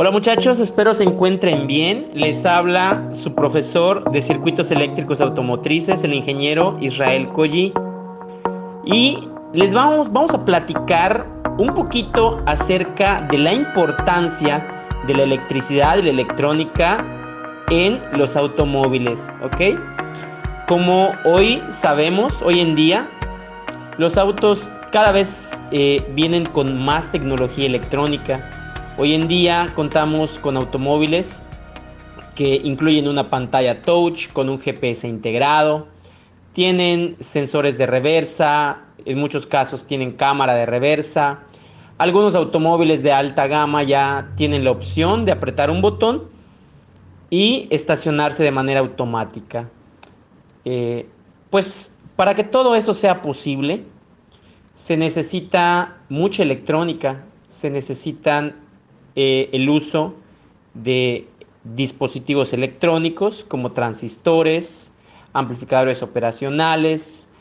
[0.00, 2.10] Hola muchachos, espero se encuentren bien.
[2.14, 7.74] Les habla su profesor de circuitos eléctricos automotrices, el ingeniero Israel Colli.
[8.86, 9.18] Y
[9.52, 11.26] les vamos, vamos a platicar
[11.58, 14.66] un poquito acerca de la importancia
[15.06, 17.04] de la electricidad y la electrónica
[17.68, 19.78] en los automóviles, ¿ok?
[20.66, 23.06] Como hoy sabemos, hoy en día,
[23.98, 28.59] los autos cada vez eh, vienen con más tecnología electrónica
[29.02, 31.46] Hoy en día contamos con automóviles
[32.34, 35.86] que incluyen una pantalla touch con un GPS integrado,
[36.52, 41.44] tienen sensores de reversa, en muchos casos tienen cámara de reversa.
[41.96, 46.24] Algunos automóviles de alta gama ya tienen la opción de apretar un botón
[47.30, 49.70] y estacionarse de manera automática.
[50.66, 51.08] Eh,
[51.48, 53.82] pues para que todo eso sea posible,
[54.74, 58.68] se necesita mucha electrónica, se necesitan
[59.16, 60.14] eh, el uso
[60.74, 61.26] de
[61.64, 64.94] dispositivos electrónicos como transistores,
[65.32, 67.32] amplificadores operacionales,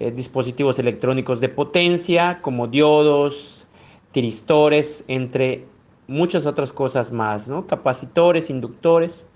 [0.00, 3.66] eh, dispositivos electrónicos de potencia como diodos,
[4.12, 5.64] tiristores, entre
[6.06, 7.66] muchas otras cosas más, ¿no?
[7.66, 9.28] capacitores, inductores.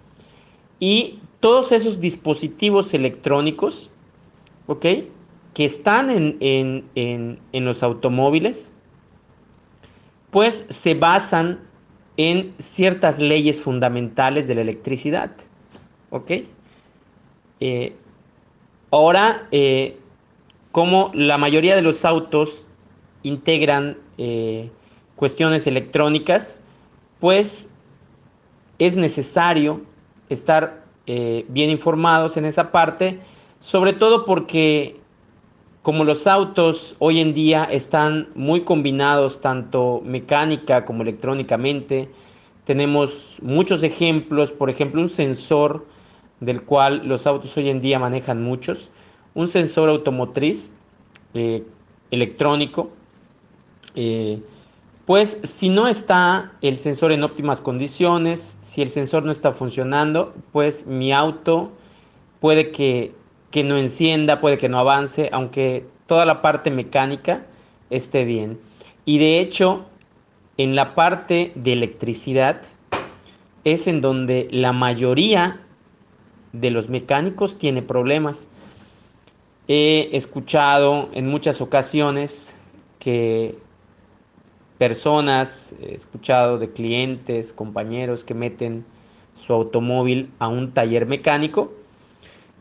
[0.80, 3.90] Y todos esos dispositivos electrónicos.
[4.80, 8.74] Que están en, en los automóviles,
[10.30, 11.60] pues se basan
[12.30, 15.32] en ciertas leyes fundamentales de la electricidad.
[16.10, 16.30] ¿Ok?
[17.58, 17.96] Eh,
[18.92, 19.98] ahora, eh,
[20.70, 22.68] como la mayoría de los autos
[23.24, 24.70] integran eh,
[25.16, 26.62] cuestiones electrónicas,
[27.18, 27.74] pues
[28.78, 29.82] es necesario
[30.28, 33.18] estar bien informados en esa parte,
[33.58, 35.00] sobre todo porque
[35.82, 42.08] como los autos hoy en día están muy combinados tanto mecánica como electrónicamente,
[42.64, 45.84] tenemos muchos ejemplos, por ejemplo un sensor
[46.38, 48.90] del cual los autos hoy en día manejan muchos,
[49.34, 50.78] un sensor automotriz
[51.34, 51.64] eh,
[52.12, 52.90] electrónico,
[53.96, 54.40] eh,
[55.04, 60.32] pues si no está el sensor en óptimas condiciones, si el sensor no está funcionando,
[60.52, 61.72] pues mi auto
[62.40, 63.12] puede que
[63.52, 67.46] que no encienda, puede que no avance, aunque toda la parte mecánica
[67.90, 68.58] esté bien.
[69.04, 69.84] Y de hecho,
[70.56, 72.62] en la parte de electricidad
[73.64, 75.60] es en donde la mayoría
[76.52, 78.50] de los mecánicos tiene problemas.
[79.68, 82.56] He escuchado en muchas ocasiones
[82.98, 83.56] que
[84.78, 88.84] personas, he escuchado de clientes, compañeros que meten
[89.34, 91.72] su automóvil a un taller mecánico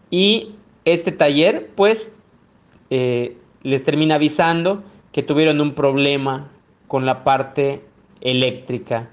[0.09, 0.55] y
[0.85, 2.15] este taller pues
[2.89, 6.49] eh, les termina avisando que tuvieron un problema
[6.87, 7.81] con la parte
[8.21, 9.09] eléctrica,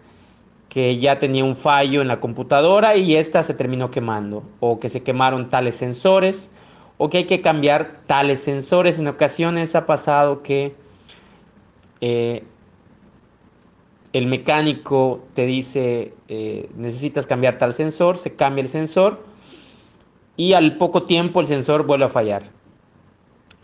[0.69, 4.89] que ya tenía un fallo en la computadora y esta se terminó quemando, o que
[4.89, 6.53] se quemaron tales sensores,
[6.99, 8.99] o que hay que cambiar tales sensores.
[8.99, 10.75] En ocasiones ha pasado que
[12.01, 12.45] eh,
[14.13, 19.23] el mecánico te dice eh, necesitas cambiar tal sensor, se cambia el sensor
[20.39, 22.45] y al poco tiempo el sensor vuelve a fallar.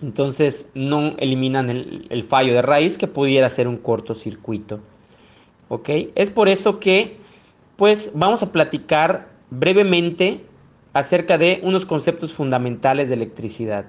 [0.02, 4.80] Entonces no eliminan el, fallo de raíz que pudiera ser un cortocircuito.
[5.68, 5.88] ¿Ok?
[6.16, 7.16] Es por eso que
[7.76, 10.44] pues vamos a platicar brevemente
[10.92, 13.86] acerca de unos conceptos fundamentales de electricidad.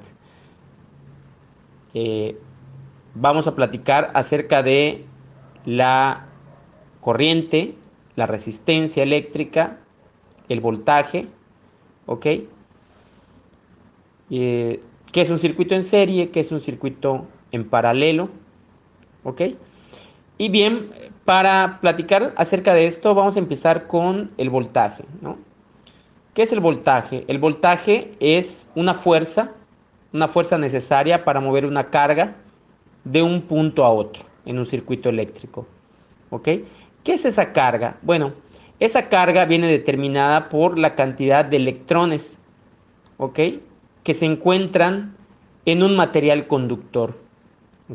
[1.95, 2.37] Eh,
[3.15, 5.05] vamos a platicar acerca de
[5.65, 6.27] la
[7.01, 7.73] corriente,
[8.15, 9.79] la resistencia eléctrica,
[10.49, 11.27] el voltaje,
[12.05, 12.27] ¿ok?
[14.29, 14.81] Eh,
[15.11, 18.29] qué es un circuito en serie, qué es un circuito en paralelo.
[19.23, 19.41] ¿Ok?
[20.37, 20.89] Y bien,
[21.23, 25.03] para platicar acerca de esto, vamos a empezar con el voltaje.
[25.21, 25.37] ¿no?
[26.33, 27.23] ¿Qué es el voltaje?
[27.27, 29.53] El voltaje es una fuerza,
[30.11, 32.35] una fuerza necesaria para mover una carga
[33.05, 35.65] de un punto a otro en un circuito eléctrico.
[36.29, 36.49] ¿Ok?
[37.03, 37.97] ¿Qué es esa carga?
[38.01, 38.33] Bueno,
[38.79, 42.43] esa carga viene determinada por la cantidad de electrones.
[43.17, 43.39] ¿Ok?
[44.05, 45.17] Que se encuentran
[45.65, 47.17] en un material conductor.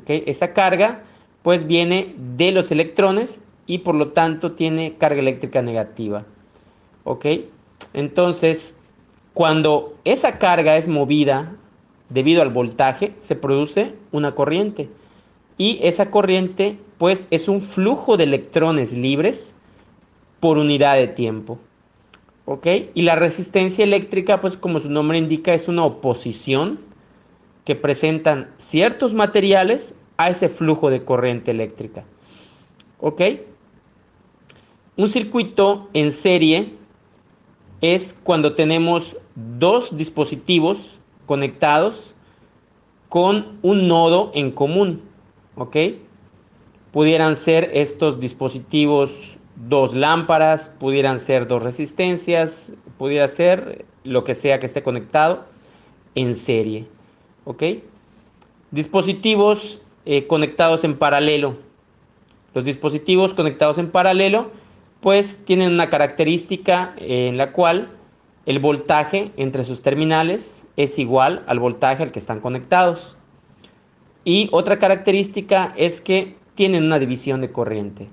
[0.06, 1.04] Esa carga
[1.42, 6.26] pues viene de los electrones y por lo tanto tiene carga eléctrica negativa.
[7.94, 8.80] Entonces,
[9.34, 11.56] cuando esa carga es movida
[12.08, 14.90] debido al voltaje, se produce una corriente.
[15.56, 19.56] Y esa corriente pues es un flujo de electrones libres
[20.40, 21.58] por unidad de tiempo.
[22.50, 22.66] ¿Ok?
[22.94, 26.80] Y la resistencia eléctrica, pues como su nombre indica, es una oposición
[27.64, 32.02] que presentan ciertos materiales a ese flujo de corriente eléctrica,
[32.98, 33.22] ¿ok?
[34.96, 36.74] Un circuito en serie
[37.82, 42.16] es cuando tenemos dos dispositivos conectados
[43.08, 45.02] con un nodo en común,
[45.54, 45.76] ¿ok?
[46.90, 49.38] Pudieran ser estos dispositivos
[49.68, 55.44] dos lámparas, pudieran ser dos resistencias, pudiera ser lo que sea que esté conectado
[56.14, 56.86] en serie,
[57.44, 57.62] ¿ok?
[58.70, 61.56] Dispositivos eh, conectados en paralelo.
[62.54, 64.50] Los dispositivos conectados en paralelo
[65.00, 67.90] pues tienen una característica en la cual
[68.46, 73.16] el voltaje entre sus terminales es igual al voltaje al que están conectados.
[74.24, 78.08] Y otra característica es que tienen una división de corriente.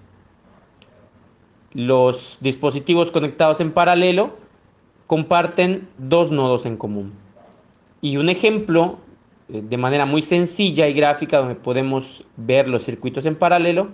[1.77, 4.31] Los dispositivos conectados en paralelo
[5.05, 7.13] comparten dos nodos en común.
[8.01, 8.97] Y un ejemplo
[9.47, 13.89] eh, de manera muy sencilla y gráfica donde podemos ver los circuitos en paralelo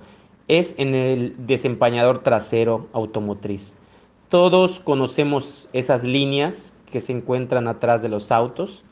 [0.48, 3.82] es en el desempañador trasero automotriz.
[4.30, 8.86] Todos conocemos esas líneas que se encuentran atrás de los autos,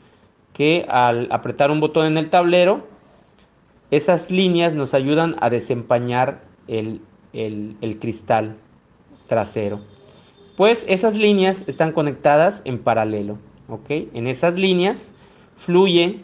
[0.52, 2.86] que al apretar un botón en el tablero,
[3.90, 7.00] esas líneas nos ayudan a desempañar el,
[7.98, 8.58] cristal
[9.32, 9.80] trasero.
[10.58, 13.38] Pues esas líneas están conectadas en paralelo.
[13.88, 15.14] En esas líneas
[15.56, 16.20] fluye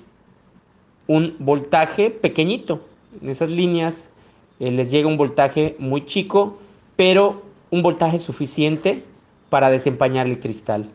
[1.06, 2.82] un voltaje pequeñito.
[3.22, 4.12] En esas líneas
[4.60, 6.58] eh, les llega un voltaje muy chico,
[6.96, 7.40] pero
[7.70, 9.04] un voltaje suficiente
[9.48, 10.90] para desempañar el cristal.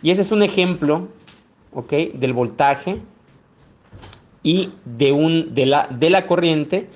[0.00, 1.08] Y ese es un ejemplo
[1.90, 3.00] del voltaje
[4.44, 6.88] y de, un, de, la, de la corriente,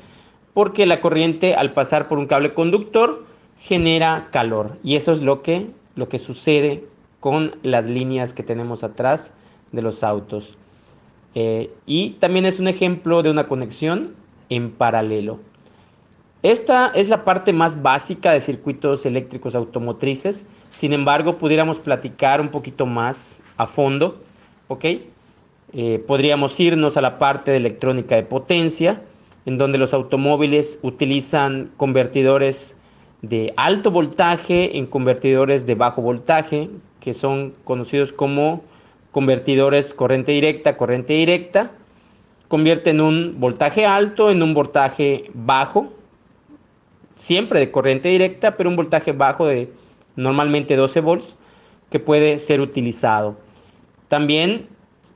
[0.55, 3.27] porque la corriente al pasar por un cable conductor
[3.59, 4.79] genera calor.
[4.83, 6.85] Y eso es lo que, lo que sucede
[7.21, 9.35] con las líneas que tenemos atrás
[9.73, 10.57] de los autos.
[11.35, 14.15] Eh, y también es un ejemplo de una conexión
[14.49, 15.39] en paralelo.
[16.43, 20.49] Esta es la parte más básica de circuitos eléctricos automotrices.
[20.71, 24.21] Sin embargo, pudiéramos platicar un poquito más a fondo,
[24.69, 24.85] ¿ok?
[25.73, 29.03] Eh, podríamos irnos a la parte de electrónica de potencia,
[29.45, 32.77] en donde los automóviles utilizan convertidores
[33.23, 36.71] de alto voltaje en convertidores de bajo voltaje,
[37.01, 38.63] que son conocidos como
[39.11, 41.71] convertidores corriente directa, corriente directa.
[42.49, 45.93] Convierten un voltaje alto en un voltaje bajo,
[47.15, 49.73] siempre de corriente directa, pero un voltaje bajo de
[50.15, 51.37] normalmente 12 volts
[51.91, 53.37] que puede ser utilizado.
[54.09, 54.69] También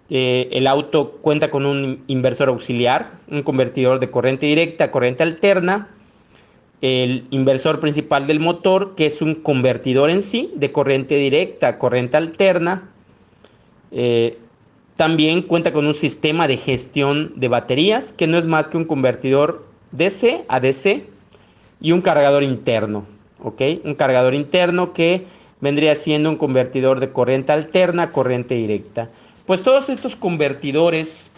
[0.08, 5.88] eh, el auto cuenta con un inversor auxiliar, un convertidor de corriente directa corriente alterna,
[6.82, 11.78] el inversor principal del motor, que es un convertidor en sí de corriente directa a
[11.78, 12.90] corriente alterna.
[13.92, 14.38] Eh,
[14.96, 18.84] también cuenta con un sistema de gestión de baterías, que no es más que un
[18.84, 21.06] convertidor DC a DC
[21.80, 23.04] y un cargador interno.
[23.42, 25.24] Un cargador interno que
[25.60, 29.08] vendría siendo un convertidor de corriente alterna a corriente directa.
[29.46, 31.32] Pues todos estos convertidores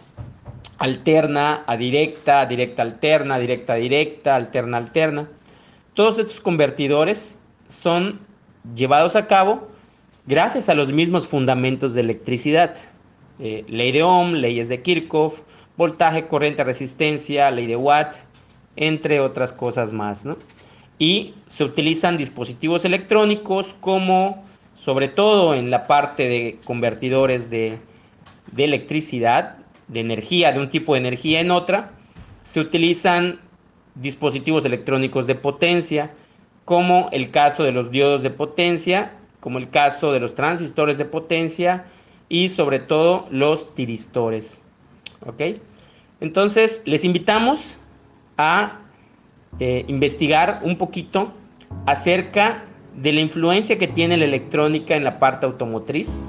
[0.83, 5.29] alterna a directa, directa alterna, directa directa, alterna alterna,
[5.95, 7.39] todos estos convertidores
[7.69, 8.19] son
[8.75, 9.69] llevados a cabo
[10.27, 12.75] gracias a los mismos fundamentos de electricidad.
[13.39, 15.43] Eh, ley de Ohm, leyes de Kirchhoff,
[15.77, 18.17] voltaje, corriente, resistencia, ley de Watt,
[18.75, 20.29] entre otras cosas más.
[20.99, 27.79] Y se utilizan dispositivos electrónicos como, sobre todo en la parte de convertidores de
[28.57, 31.93] electricidad, de energía, de un tipo de energía en otra,
[32.43, 33.41] se utilizan
[33.95, 36.11] dispositivos electrónicos de potencia,
[36.65, 41.05] como el caso de los diodos de potencia, como el caso de los transistores de
[41.05, 41.85] potencia
[42.29, 44.65] y sobre todo los tiristores.
[45.27, 45.59] ¿Ok?
[46.21, 47.79] Entonces, les invitamos
[48.37, 48.81] a
[49.59, 51.33] eh, investigar un poquito
[51.87, 52.65] acerca
[52.97, 56.23] de la influencia que tiene la electrónica en la parte automotriz.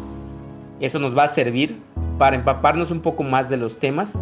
[0.79, 1.77] Eso nos va a servir
[2.23, 4.17] para empaparnos un poco más de los temas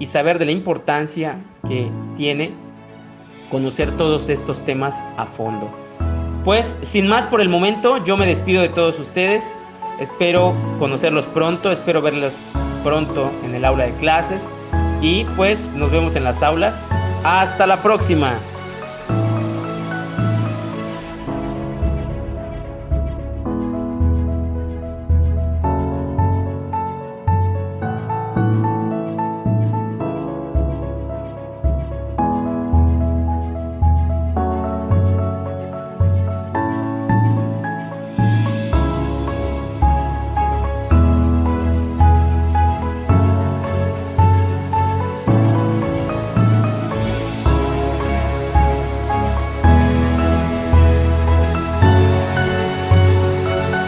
[0.00, 2.50] y saber de la importancia que tiene
[3.48, 5.70] conocer todos estos temas a fondo.
[6.44, 9.56] Pues sin más por el momento, yo me despido de todos ustedes.
[10.00, 12.48] Espero conocerlos pronto, espero verlos
[12.82, 14.50] pronto en el aula de clases
[15.00, 16.88] y pues nos vemos en las aulas
[17.22, 18.34] hasta la próxima.